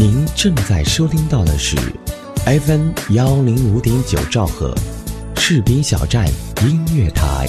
[0.00, 1.76] 您正在收听到的是
[2.46, 4.72] FM 幺零五点九兆赫，
[5.34, 6.24] 士兵小站
[6.62, 7.48] 音乐台。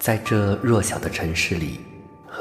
[0.00, 1.78] 在这弱小的城市里，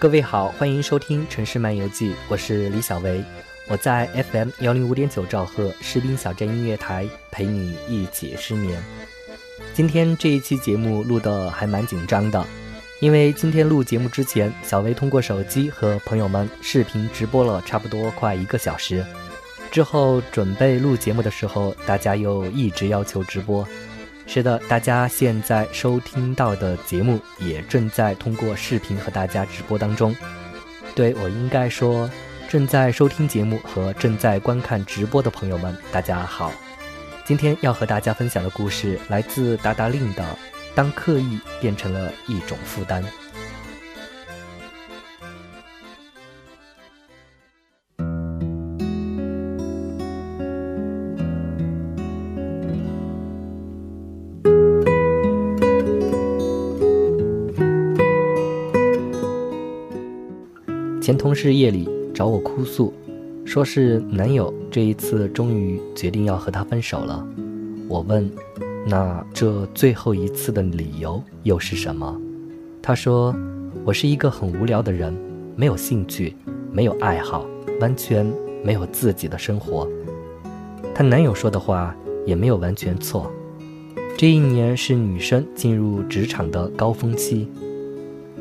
[0.00, 3.22] 各位好，欢迎收听《城市漫游记》，我是李小维，
[3.68, 8.82] 我在 FM 幺零五点九兆赫士兵小镇音乐台陪你一起失眠。
[9.74, 12.42] 今天这一期节目录的还蛮紧张的，
[13.00, 19.04] 因为今天录节目之前，小维通过手机和朋友们视频直播了差不多快一个小时，
[19.70, 23.68] 之后准备录节目的时候，大家又一直要求直播。
[24.32, 30.14] 是的，大家现在收听到的节目也正在通过视频和大家直播当中。
[30.94, 32.08] 对我应该说，
[32.48, 36.52] 正在收听节目和正在观看直播的朋友们，大家好。
[37.24, 40.22] 今天要和大家分享的故事来自达达令的
[40.76, 43.02] 《当刻意变成了一种负担》。
[61.10, 62.94] 前同事夜里找我哭诉，
[63.44, 67.26] 说是男友这一次终于决定要和她分手了。
[67.88, 68.30] 我问，
[68.86, 72.16] 那这最后一次的理由又是什么？
[72.80, 73.34] 她说，
[73.84, 75.12] 我是一个很无聊的人，
[75.56, 76.36] 没有兴趣，
[76.70, 77.44] 没有爱好，
[77.80, 78.24] 完全
[78.62, 79.88] 没有自己的生活。
[80.94, 81.92] 她男友说的话
[82.24, 83.28] 也没有完全错。
[84.16, 87.48] 这一年是女生进入职场的高峰期。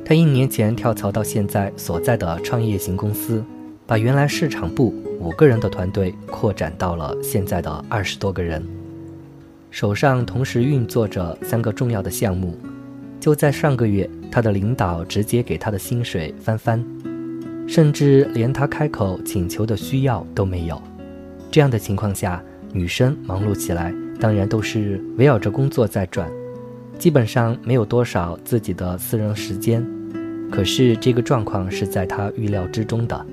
[0.10, 3.46] 他一年前跳槽到现在所在的创业型公司，
[3.86, 8.68] 把原来市场部五个人的团队扩展到了现在的二十多个人，
[9.70, 12.58] 手上同时运作着三个重要的项目。
[13.20, 16.84] 就在上个月，他的领导直接给他的薪水翻番，
[17.68, 20.82] 甚至连他开口请求的需要都没有。
[21.52, 22.44] 这样的情况下，
[22.74, 26.28] 女生忙碌起来，当然都是围绕着工作在转，
[26.98, 29.86] 基本上没有多少自己的私人时间。
[30.52, 33.26] 可是这个状况是在她预料之中的，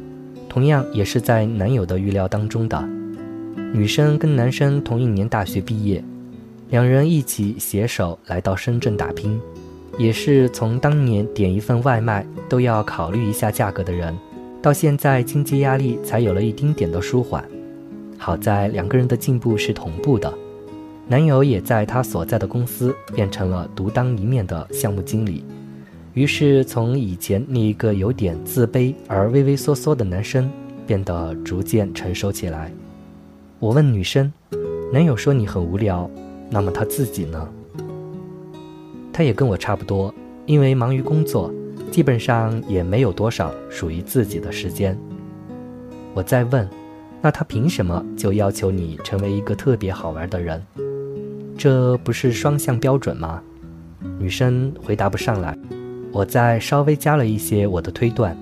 [0.48, 2.88] 同样也是在男友的预料当中的。
[3.72, 6.02] 女生跟男生同一年大学毕业，
[6.70, 9.40] 两人一起携手来到深圳打拼，
[9.98, 14.16] 也是从当年点一份外卖都要考虑一下价格的人，
[14.62, 17.44] 到现在经济压力才有了一丁点的舒缓。
[18.18, 20.32] 好在两个人的进步是同步的，
[21.08, 25.44] 男友也在他所在的公司变成了独当一面的项目经理。
[26.16, 30.50] 于是，从以前那一个有点自卑而畏畏缩缩的男生，
[30.86, 32.72] 变得逐渐成熟起来。
[33.58, 34.32] 我问女生
[34.90, 36.10] ：“男友说你很无聊，
[36.48, 37.46] 那么他自己呢？”
[39.12, 40.12] 他也跟我差不多，
[40.46, 41.52] 因为忙于工作，
[41.90, 44.98] 基本上也没有多少属于自己的时间。
[46.14, 46.66] 我再问
[47.20, 50.62] ：“那他凭什么就要求你成为一个特别好玩的人？
[51.58, 53.42] 这不是双向标准吗？”
[54.18, 55.54] 女生回答不上来。
[56.12, 58.36] 我再稍微加了一些我的推断，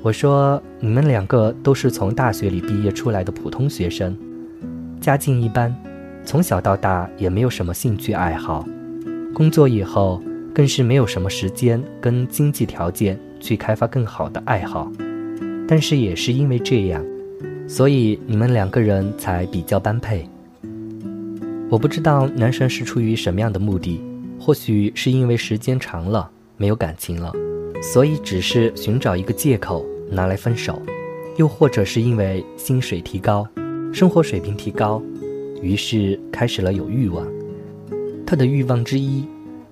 [0.00, 4.16] 我说：“你们两个都是从大学里毕业出来的普通学生，
[5.00, 5.74] 家境一般，
[6.24, 8.64] 从小到大也没有什么兴趣爱好，
[9.34, 10.22] 工作以后
[10.54, 14.90] 更是没有什么时间跟经济条件去开发更好的爱好。
[15.66, 17.04] 但是也是因为这样，
[17.66, 20.28] 所以你们两个人才比较般配。
[21.68, 24.00] 我不知道男生是出于什么样的目的，
[24.38, 27.32] 或许是因为时间长了。”没有感情了，
[27.82, 30.78] 所以只是寻找一个借口拿来分手，
[31.38, 33.48] 又或者是因为薪水提高，
[33.94, 35.02] 生活水平提高，
[35.62, 37.26] 于是开始了有欲望。
[38.26, 39.26] 他的欲望之一，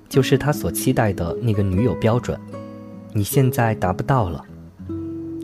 [0.08, 2.40] 就是他所期待的那个女友标准，
[3.12, 4.42] 你现在达不到了。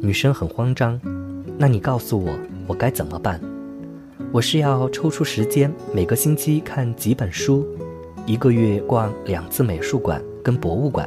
[0.00, 0.98] 女生很慌张，
[1.58, 2.32] 那你告诉我，
[2.66, 3.38] 我该怎么办？
[4.32, 7.66] 我是要抽出时间，每个星期看几本书，
[8.24, 11.06] 一个月逛两次美术馆跟博物馆，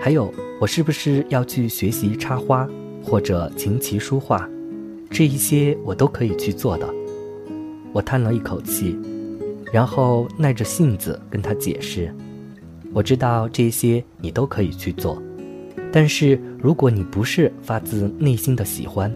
[0.00, 2.68] 还有我是不是要去学习插花
[3.02, 4.48] 或者琴棋书画？
[5.10, 6.88] 这一些我都可以去做的。
[7.92, 8.98] 我叹了一口气，
[9.72, 12.14] 然后耐着性子跟他解释：
[12.92, 15.20] 我知道这些你都可以去做，
[15.92, 19.12] 但是如果你不是发自内心的喜欢。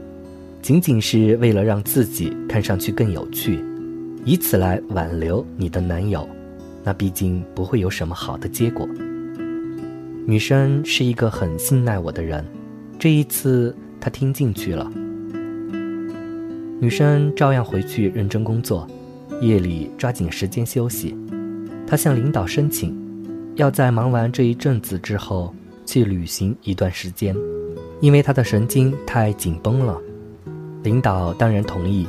[0.62, 3.64] 仅仅是为了让自己看上去更有趣，
[4.26, 6.28] 以此来挽留你的男友，
[6.84, 8.86] 那毕竟不会有什么好的结果。
[10.30, 12.46] 女生是一个很信赖我的人，
[13.00, 14.88] 这一次她听进去了。
[16.78, 18.86] 女生照样回去认真工作，
[19.42, 21.16] 夜里抓紧时间休息。
[21.84, 22.96] 她向领导申请，
[23.56, 25.52] 要在忙完这一阵子之后
[25.84, 27.34] 去旅行一段时间，
[28.00, 30.00] 因为她的神经太紧绷了。
[30.84, 32.06] 领导当然同意，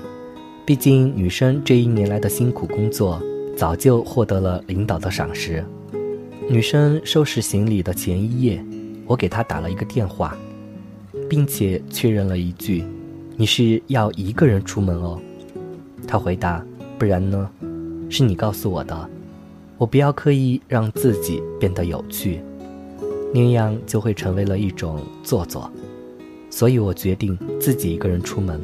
[0.63, 3.19] 毕竟女生这一年来的辛苦工作，
[3.57, 5.65] 早就获得了领导的赏识。
[6.49, 8.63] 女生收拾行李的前一夜，
[9.05, 10.35] 我给她打了一个电话，
[11.29, 12.83] 并且确认了一句
[13.37, 15.21] ：“你是要一个人出门哦。”
[16.07, 16.63] 她回答
[16.97, 17.49] ：“不然呢？
[18.09, 19.09] 是你告诉我的，
[19.77, 22.41] 我不要刻意让自己变得有趣，
[23.33, 25.71] 那样就会成为了一种做作。”
[26.49, 28.59] 所以我决定自己一个人出门，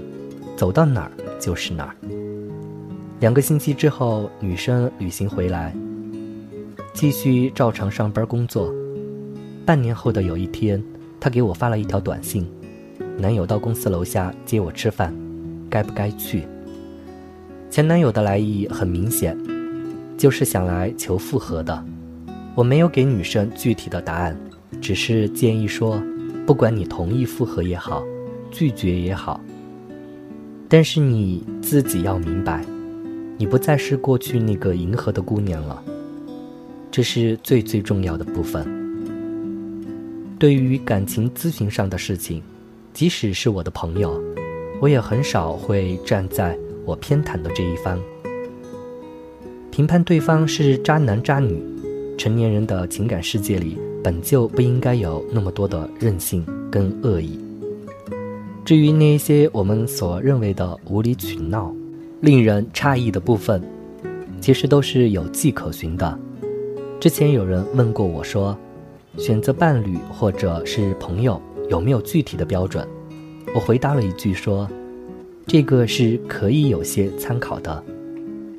[0.58, 1.96] 走到哪儿就是哪儿。
[3.22, 5.74] 两个星期之后，女生旅行回来，
[6.98, 8.74] 继续照常上班工作。
[9.64, 10.84] 半年后的有一天，
[11.20, 12.44] 他给我发了一条短信
[13.20, 15.16] ：“男友到公司楼下接我吃饭，
[15.70, 16.48] 该不该去？”
[17.70, 19.38] 前男友的来意很明显，
[20.18, 21.86] 就是想来求复合的。
[22.56, 24.36] 我没有给女生具体的答案，
[24.82, 26.02] 只是建议说。
[26.48, 28.04] 不管你同意复合也好，
[28.50, 29.40] 拒绝也好，
[30.68, 32.66] 但是你自己要明白，
[33.38, 35.84] 你不再是过去那个迎合的姑娘了，
[36.98, 38.66] 这是最最重要的部分。
[40.40, 42.42] 对于感情咨询上的事情，
[42.92, 44.20] 即使是我的朋友，
[44.82, 48.00] 我也很少会站在我偏袒的这一方，
[49.70, 51.64] 评判对方是渣男渣女。
[52.18, 53.78] 成年人的情感世界里。
[54.04, 57.40] 本就不应该有那么多的任性跟恶意。
[58.66, 61.72] 至于那些我们所认为的无理取闹、
[62.22, 63.62] 令人诧异的部分，
[64.42, 66.20] 其实都是有迹可循的。
[67.00, 68.58] 之前有人问过我说，
[69.18, 71.40] 选择伴侣或者是朋友
[71.70, 72.86] 有没有具体的标准？
[73.54, 74.68] 我回答了一句说，
[75.46, 77.84] 这个是可以有些参考的。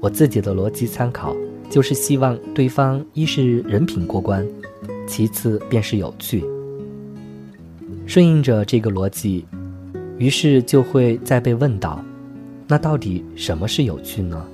[0.01, 1.37] 我自己的逻辑参考
[1.69, 4.47] 就是希望对方一是人品过关。
[5.05, 6.45] 其次便是有趣。
[8.07, 9.45] 顺应着这个逻辑，
[10.17, 12.01] 于是就会再被问到：
[12.69, 14.47] 那到底什么是有趣呢？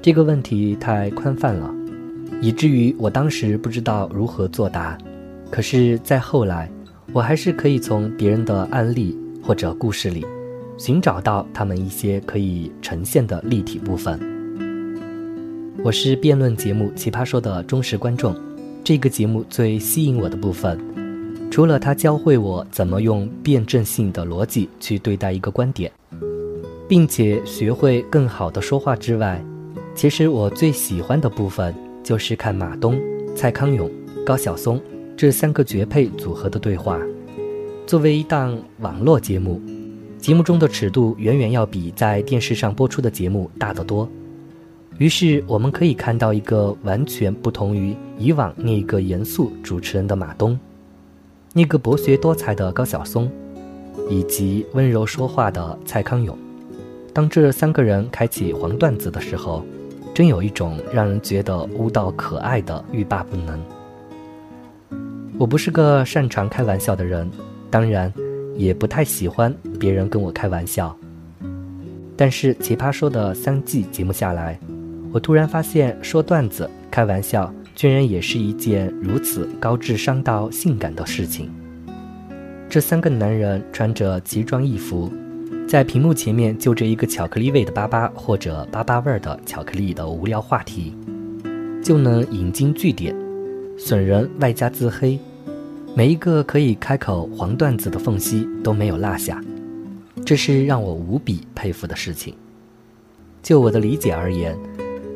[0.00, 1.72] 这个问题太宽泛了，
[2.42, 4.98] 以至于我当时不知道如何作答。
[5.48, 6.68] 可是再后来，
[7.12, 10.26] 我还是可以从别人的案例或者故事里，
[10.76, 14.18] 寻找到他们一些可以呈现的立体部分。
[15.84, 18.34] 我是辩论节目《奇葩说》的忠实观众。
[18.82, 20.76] 这个节目最吸引我的部分，
[21.48, 25.92] 除了它教会我怎么用辩证性的逻辑去对待一个观点，
[26.88, 29.40] 并且学会更好的说话之外，
[29.94, 33.00] 其实我最喜欢的部分就是看马东、
[33.34, 33.90] 蔡康永、
[34.26, 34.80] 高晓松
[35.16, 37.00] 这三个绝配组合的对话。
[37.86, 39.60] 作为一档网络节目，
[40.18, 44.08] 节目中的尺度远远要比在电视上播出的节目大得多。
[44.98, 50.58] 于是我们可以看到一个完全不同于以往那个严肃主持人的马东，
[51.52, 53.30] 那个博学多才的高晓松，
[54.08, 56.36] 以及温柔说话的蔡康永。
[57.12, 59.64] 当这三个人开启黄段子的时候，
[60.14, 63.60] 真有一种让人觉得污到可爱的欲罢不能。
[65.38, 67.30] 我不是个擅长开玩笑的人，
[67.70, 68.12] 当然
[68.56, 70.94] 也不太喜欢别人跟我开玩笑。
[72.16, 74.58] 但是奇葩说的三季节目下来。
[75.10, 81.50] 我突然发现，说段子、开玩笑，居然也是一件如此高智商到性感的事情。
[82.68, 85.12] 这三个男人穿着奇装异服，
[85.66, 90.94] 在屏幕前面就着一个巧克力味的粑粑或者粑粑味的巧克力的无聊话题，
[91.82, 93.16] 就能引经据典，
[93.78, 95.18] 损人外加自黑，
[95.96, 99.40] 每一个可以开口黄段子的缝隙都没有落下。
[100.26, 102.34] 这是让我无比佩服的事情。
[103.42, 104.54] 就我的理解而言，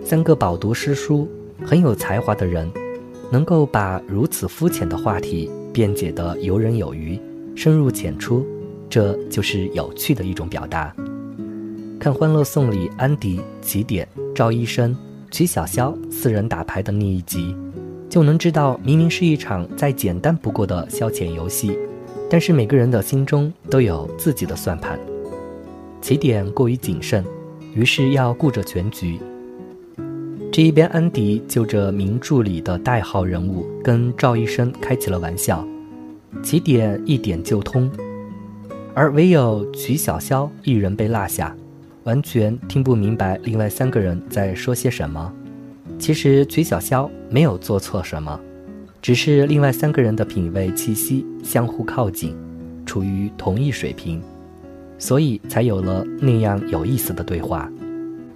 [0.02, 1.28] 三个饱读诗书、
[1.64, 2.68] 很有才华的人，
[3.30, 7.20] 能够把如此肤浅的话题辩解得游刃有余、
[7.54, 8.44] 深入浅出，
[8.88, 10.94] 这就是有趣的一种表达。
[11.98, 14.96] 看《欢乐颂》里安迪、起点、赵医生、
[15.30, 17.54] 曲筱绡四人打牌的那一集，
[18.08, 21.78] 就能知道，明明是一场再简单不过的消遣游戏，
[22.28, 24.98] 但是每个人的心中都有自己的算盘。
[26.00, 27.24] 起点过于谨慎。
[27.74, 29.20] 于是要顾着全局。
[30.50, 35.62] 这一边，安迪就着名著里的代号人物跟赵医生开起了玩笑，
[36.42, 37.90] 起点一点就通，
[38.98, 41.54] 而唯有曲筱绡一人被落下，
[42.04, 45.30] 完全听不明白另外三个人在说些什么。
[45.98, 48.40] 其实曲筱绡没有做错什么，
[49.02, 52.34] 只是另外三个人的品味气息相互靠近，
[52.86, 54.18] 处于同一水平。
[54.98, 57.70] 所以才有了那样有意思的对话。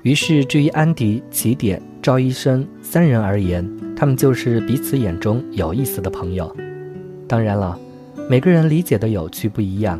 [0.02, 6.54] 于是，至于安迪、起点、赵医生三人而言，他们就是彼此眼中有意思的朋友。
[7.26, 7.80] 当然了，
[8.28, 9.98] 每个人理解的有趣不一样，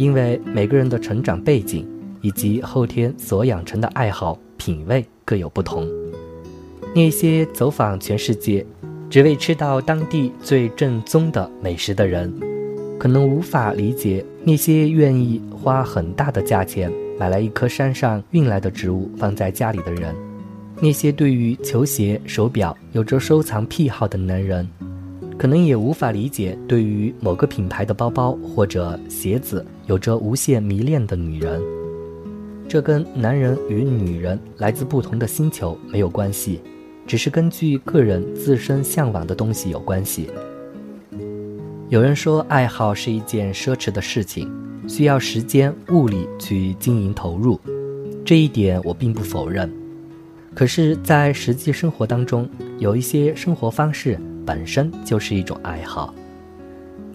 [0.00, 1.86] 因为每个人的成长背景
[2.22, 5.86] 以及后天所养成的爱好、品味各有不同。
[6.94, 8.64] 那些走访全世界，
[9.10, 12.32] 只为吃到当地最正宗的美食的人。
[12.98, 20.14] 可能无法理解那些愿意花很大的价钱买来一棵山上运来的植物放在家里的人，
[20.80, 24.66] 那些对于球鞋、手表有着收藏癖好的男人，
[25.40, 31.62] 可能也无法理解对于某个品牌的包包或者鞋子有着无限迷恋的女人。
[32.68, 36.60] 这跟男人与女人来自不同的星球没有关系，
[37.06, 40.28] 只是根据个人自身向往的东西有关系。
[41.88, 44.52] 有人说，爱好是一件奢侈的事情，
[44.86, 47.58] 需要时间、物力去经营投入。
[48.26, 49.72] 这一点我并不否认。
[50.54, 52.46] 可是，在实际生活当中，
[52.78, 56.12] 有一些生活方式本身就是一种爱好。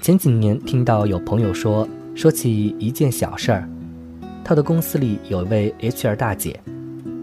[0.02, 3.68] 前几年听到有朋友说，说起一件小事儿，
[4.42, 6.58] 他的公司里有位 HR 大姐，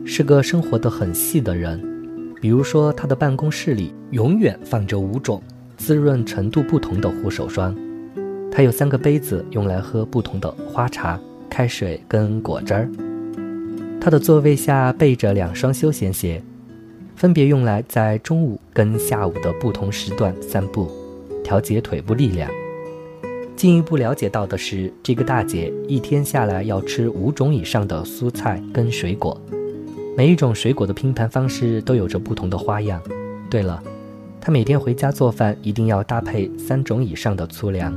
[0.05, 1.81] 是个生活的很细的人。
[2.43, 5.43] 比如说，他的办公室里永远放着五种。
[5.79, 7.75] 滋润程度不同的护手霜，
[8.53, 12.91] 它有三个杯子用来喝不同的花茶、开水跟果汁儿。
[13.99, 16.43] 他的座位下备着两双休闲鞋，
[17.17, 20.91] 分别用来在中午跟下午的不同时段散步，
[21.45, 22.51] 调节腿部力量。
[23.57, 29.41] 进一步了解到的是，这个大姐一天下来要吃五种以上的蔬菜跟水果，
[30.17, 33.01] 每一种水果的拼盘方式都有着不同的花样。
[33.51, 33.83] 对了。
[34.45, 37.95] 她每天回家做饭，一定要搭配三种以上的粗粮，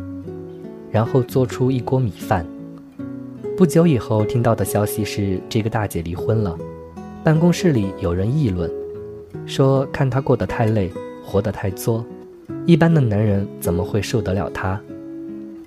[0.91, 2.45] 然后做出一锅米饭。
[3.57, 6.55] 不久以后听到的消息是，这个大姐离婚了。
[7.23, 8.71] 办公室里有人议论，
[9.45, 10.91] 说看她过得太累，
[11.23, 12.05] 活得太作，
[12.65, 14.79] 一般的男人怎么会受得了她？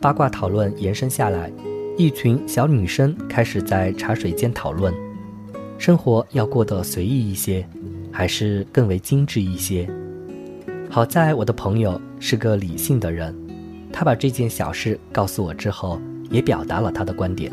[0.01, 1.51] 八卦讨论延伸下来，
[1.97, 4.95] 一群小女生开始在茶水间讨论：
[5.77, 7.67] 生活要过得随意一些，
[8.13, 9.89] 还是更为精致一些？
[10.89, 13.35] 好在我的朋友是个理性的人，
[13.93, 17.53] 他把这件小事告诉我之后，也表达了他的观点。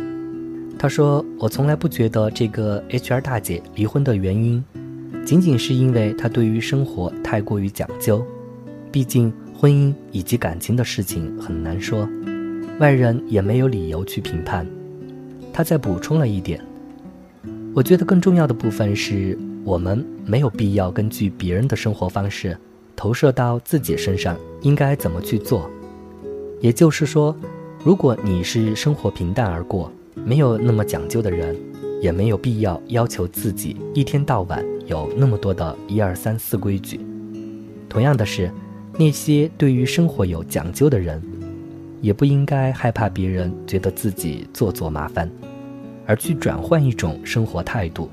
[0.77, 4.63] 他说：“我从来不觉得这个 HR 大姐离婚的原因，
[5.25, 8.24] 仅仅是因为他对于生活太过于讲究。
[8.91, 12.08] 毕竟婚姻以及感情的事情很难说，
[12.79, 14.65] 外人也没有理由去评判。”
[15.51, 16.63] 他再补充了一点
[17.74, 22.55] ：“我觉得更重要的部分是我们没有必要根据别人的生活方式。”
[22.96, 25.70] 投射到自己身上应该怎么去做？
[26.62, 27.36] 也就是说，
[27.84, 31.53] 如果你是生活平淡而过，没有那么讲究的人，
[32.01, 37.00] 也没有必要要求自己一天到晚有那么多的一二三四规矩。
[37.89, 38.51] 同样的是，
[38.98, 41.22] 那些对于生活有讲究的人，
[42.01, 45.30] 也不应该害怕别人觉得自己做作麻烦，
[46.06, 48.10] 而去转换一种生活态度。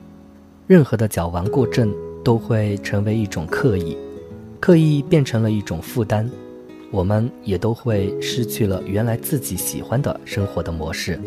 [0.66, 1.92] 任何的矫枉过正
[2.24, 3.96] 都会成为一种刻意。
[4.60, 6.30] 刻意变成了一种负担，
[6.92, 11.20] 我们也都会失去了原来自己喜欢的生活的模式。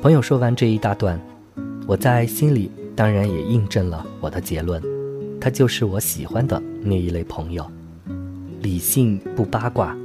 [0.00, 1.20] 朋友说完这一大段，
[1.84, 4.82] 我在心里当然也印证了我的结论，
[5.40, 7.66] 他就是我喜欢的那一类朋友，
[8.62, 9.96] 理性不八卦，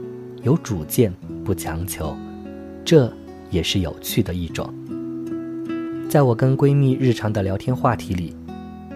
[0.43, 2.15] 有主见不强求，
[2.83, 3.11] 这
[3.49, 4.73] 也是有趣的一种。
[6.09, 8.35] 在我跟闺蜜日常的聊天话题里。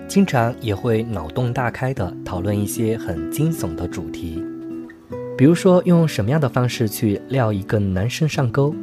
[0.06, 4.44] 经常也会脑洞大开地讨论一些很惊悚的主题，
[5.36, 8.76] 比如说用什么样的方式去撩一个男生上钩，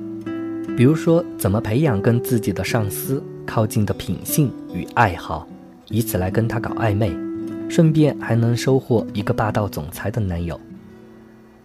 [0.77, 5.47] 比如说，怎么培养跟自己的上司靠近的品性与爱好，
[5.89, 7.15] 以此来跟他搞暧昧，
[7.69, 10.59] 顺便还能收获一个霸道总裁的男友。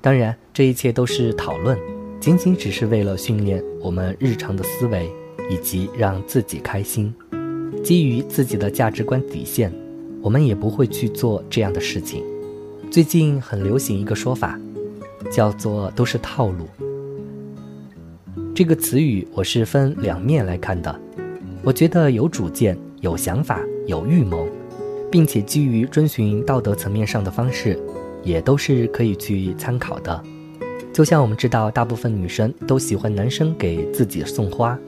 [0.01, 1.77] 当然，这一切都是讨论，
[2.19, 5.09] 仅仅只是为了训练我们日常的思维，
[5.49, 7.13] 以及让自己开心。
[7.83, 9.71] 基于自己的价值观底线，
[10.21, 12.23] 我们也不会去做这样的事情。
[12.91, 14.59] 最近很流行一个说法，
[15.31, 16.67] 叫做“都是套路”。
[18.55, 20.97] 这个词语我是分两面来看的。
[21.61, 24.47] 我觉得有主见、有想法、有预谋，
[25.11, 27.77] 并且基于遵循道德层面上的方式。
[28.23, 30.23] 也都是可以去参考的，
[30.91, 34.79] 就像我们知道，大部分女生都喜欢男生给自己送花，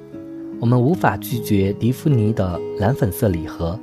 [0.60, 3.80] 我们无法拒绝迪芙尼的蓝粉色礼盒。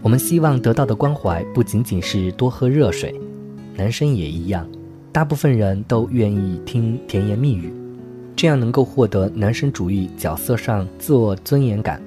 [0.00, 3.12] 我们希望得到的关怀不仅仅是多喝热水，
[3.74, 4.68] 男生也一样，
[5.10, 7.72] 大部分人都愿意听甜言蜜语，
[8.36, 12.02] 这样能够获得男生主义角色上自我尊严感，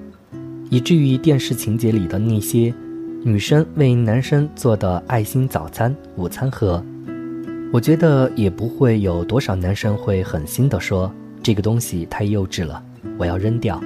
[0.69, 2.74] 以至于电视情节里的那些。
[3.24, 6.81] 女生为男生做的爱心早餐、午餐盒，
[7.74, 12.81] 我觉得也不会有多少男生会狠心的说这个东西太幼稚了，
[13.17, 13.81] 我要扔掉。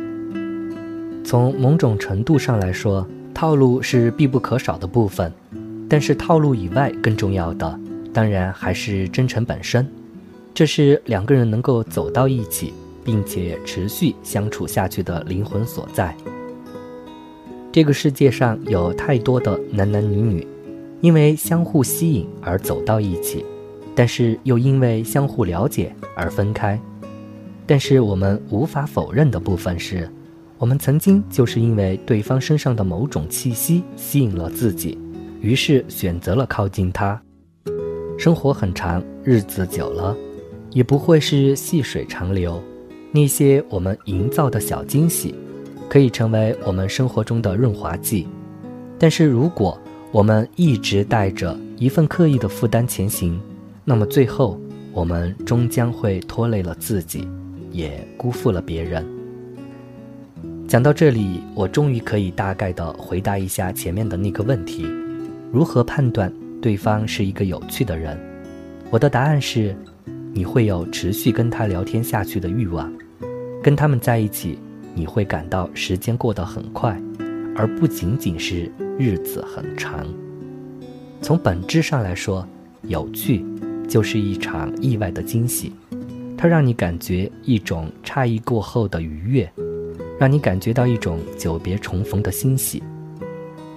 [1.24, 5.32] 从某种程度上来说，套路是必不可少的部分，
[5.90, 7.80] 但是套路以外更重要的，
[8.14, 9.88] 当然还是真诚本身。
[10.54, 16.16] 这是两个人能够走到一起，并且持续相处下去的灵魂所在。
[17.72, 20.46] 这个世界上有太多的男男女女，
[21.00, 23.46] 因为相互吸引而走到一起，
[23.96, 26.80] 但是又因为相互了解而分开。
[27.66, 30.10] 但是我们无法否认的部分是，
[30.58, 34.98] 我们曾经就是因为对方身上的某种气息吸引了自己，
[35.40, 37.20] 于是选择了靠近他。
[38.18, 40.16] 生活很长，日子久了，
[40.72, 42.62] 也不会是细水长流。
[43.12, 45.36] 那些我们营造的小惊喜。
[45.90, 48.26] 可以成为我们生活中的润滑剂，
[48.98, 49.78] 但是如果
[50.14, 53.38] 我们一直带着一份刻意的负担前行，
[53.84, 54.58] 那么最后
[54.94, 57.28] 我们终将会拖累了自己，
[57.74, 59.06] 也辜负了别人。
[60.66, 64.88] 讲到这里，我终于可以大概的回答一下前面的那个问题：
[65.52, 66.32] 如何判断
[66.62, 68.18] 对方是一个有趣的人？
[68.90, 69.76] 我的答案是，
[70.34, 72.92] 你会有持续跟他聊天下去的欲望，
[73.62, 74.58] 跟他们在一起。
[74.94, 77.02] 你会感到时间过得很快，
[77.56, 80.06] 而不仅仅是日子很长。
[81.22, 82.46] 从本质上来说，
[82.82, 83.46] 有趣
[83.88, 85.72] 就是一场意外的惊喜，
[86.38, 89.50] 它让你感觉一种诧异过后的愉悦，
[90.20, 92.84] 让你感觉到一种久别重逢的欣喜。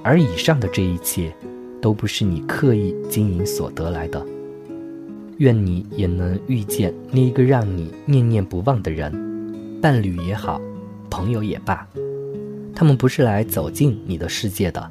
[0.03, 1.33] 而以上的这一切，
[1.81, 4.21] 都不是你刻意经营所得来的。
[5.39, 9.13] 愿你也能遇见那一个让你念念不忘的人，
[9.81, 10.61] 伴侣也好。
[11.11, 11.87] 朋友也罢，
[12.75, 14.91] 他们不是来走进你的世界的，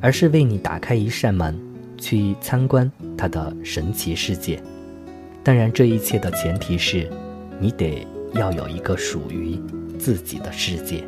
[0.00, 1.54] 而是为你打开一扇门，
[1.98, 4.62] 去参观他的神奇世界。
[5.44, 7.06] 当然，这一切的前提是，
[7.60, 9.60] 你得要有一个属于
[9.98, 11.04] 自己的世界。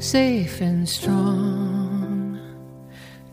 [0.00, 2.40] Safe and strong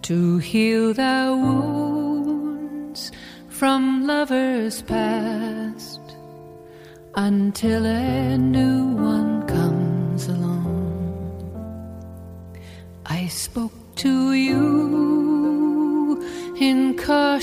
[0.03, 3.11] to heal the wounds
[3.47, 6.01] from lovers past
[7.15, 9.16] until a new one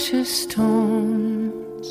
[0.05, 1.89] cautious tones.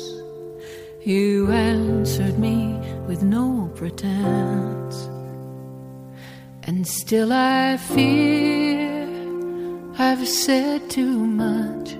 [1.02, 5.08] You answered me with no pretense.
[6.62, 9.08] And still I fear
[9.98, 11.96] I've said too much.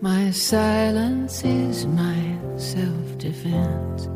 [0.00, 4.08] My silence is my self defense.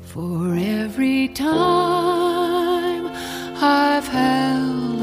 [0.00, 3.06] For every time
[3.62, 4.93] I've held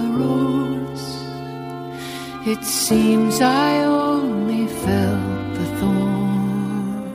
[2.46, 7.14] it seems I only felt the thorn.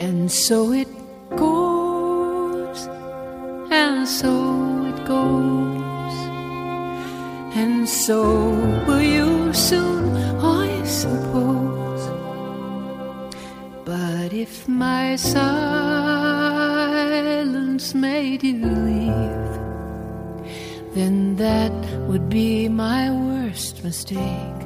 [0.00, 0.88] And so it
[1.36, 2.88] goes
[3.70, 4.32] and so
[4.90, 5.64] it goes.
[7.56, 8.18] and so
[8.86, 12.02] will you soon, I suppose.
[13.84, 16.34] But if my silence
[17.94, 19.52] made you leave,
[20.94, 21.72] then that
[22.08, 23.10] would be my
[23.84, 24.62] mistake.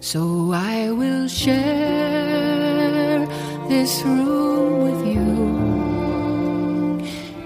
[0.00, 3.26] So I will share
[3.68, 5.30] this room with you,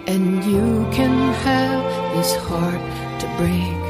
[0.07, 1.14] and you can
[1.46, 2.85] have this heart
[3.20, 3.89] to break.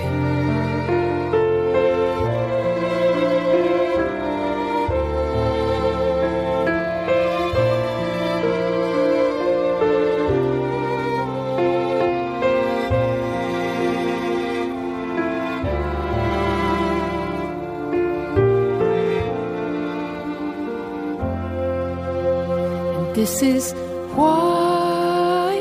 [23.20, 23.74] This is
[24.14, 25.52] why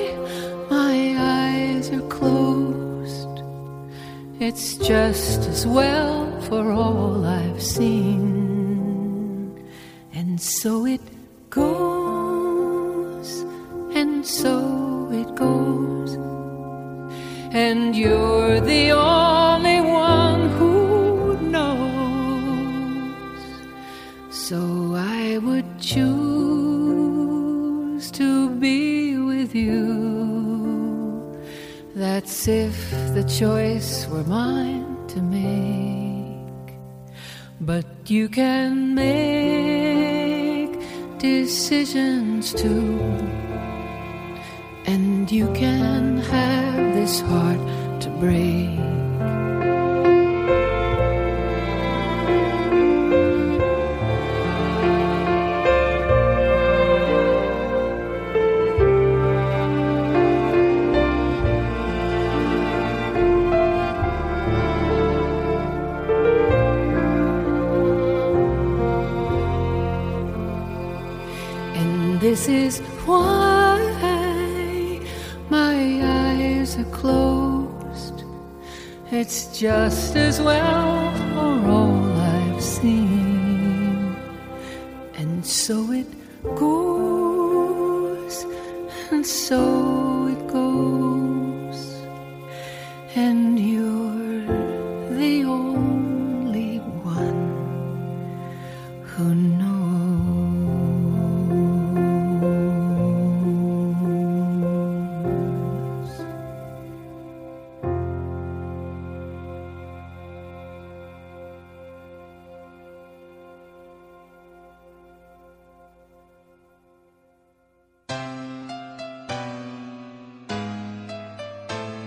[0.70, 3.44] my eyes are closed.
[4.40, 6.19] It's just as well
[33.30, 36.74] choice were mine to make.
[37.62, 40.80] But you can make
[41.20, 43.00] decisions too.
[44.86, 48.89] And you can have this heart to break.
[72.40, 73.76] This is why
[75.50, 78.24] my eyes are closed.
[79.12, 84.16] It's just as well for all I've seen.
[85.18, 86.08] And so it
[86.56, 88.46] goes,
[89.12, 90.09] and so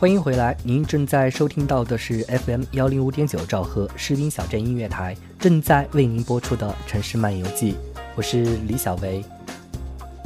[0.00, 7.72] 欢迎回来，您正在收听到的是 FM 幺零五点九兆赫士兵小镇音乐台正在为您播出的《城市漫游记》，
[8.14, 9.24] 我是李小维。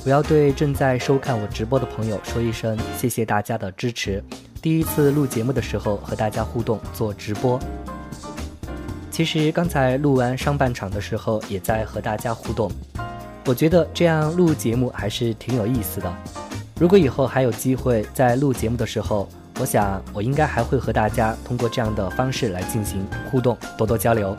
[0.05, 4.23] 我要对正在收看我直播的朋友说一声谢谢大家的支持。
[4.61, 7.59] 第一次录节目的时候和大家互动做直播，
[9.11, 12.71] 其实刚才录完上半场的时候也在和大家互动。
[13.47, 16.15] 我觉得这样录节目还是挺有意思的。
[16.79, 19.27] 如果以后还有机会在录节目的时候，
[19.63, 24.37] 我想我应该还会和大家通过这样的方式来进行互动，多多交流。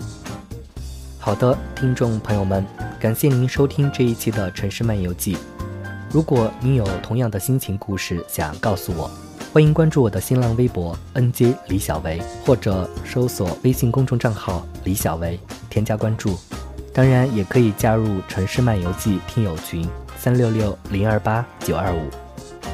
[1.17, 2.65] 好的，听众朋友们，
[2.99, 5.36] 感谢您收听这一期的《城市漫游记》。
[6.12, 9.09] 如果您有同样的心情故事想告诉我，
[9.53, 15.39] 欢迎关注我的新浪微博 “nj 李小维”，或者搜索微信公众账号“李小维”，
[15.71, 16.38] 添加关注。
[16.93, 22.22] 当然，也可以加入《城市漫游记》听友群三六六零二八九二五。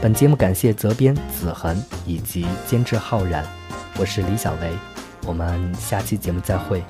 [0.01, 3.45] 本节目感谢责编子恒以及监制浩然，
[3.99, 4.71] 我是李小维，
[5.25, 6.81] 我们下期节目再会。